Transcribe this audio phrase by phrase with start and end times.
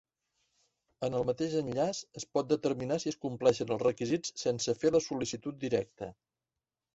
[1.07, 5.03] En el mateix enllaç es pot determinar si es compleixen els requisits sense fer la
[5.11, 6.11] sol·licitud directa.